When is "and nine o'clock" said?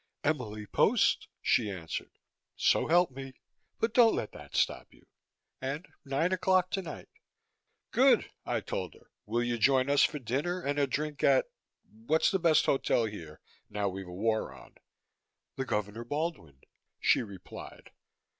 5.61-6.71